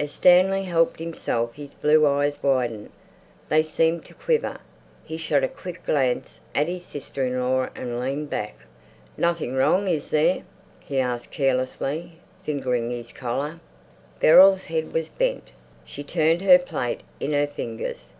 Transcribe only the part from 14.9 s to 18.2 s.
was bent; she turned her plate in her fingers.